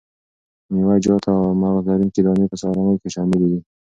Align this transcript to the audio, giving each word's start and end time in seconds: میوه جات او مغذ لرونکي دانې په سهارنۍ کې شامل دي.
میوه 0.73 0.95
جات 1.05 1.25
او 1.31 1.37
مغذ 1.61 1.85
لرونکي 1.89 2.21
دانې 2.25 2.45
په 2.51 2.55
سهارنۍ 2.61 2.95
کې 3.01 3.09
شامل 3.15 3.41
دي. 3.51 3.59